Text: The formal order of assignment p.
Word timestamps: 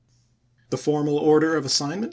The 0.71 0.77
formal 0.79 1.17
order 1.19 1.55
of 1.55 1.63
assignment 1.63 1.99
p. 1.99 1.99